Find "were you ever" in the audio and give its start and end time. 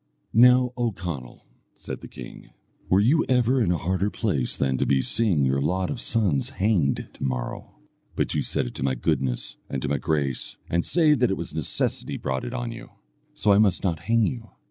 2.89-3.61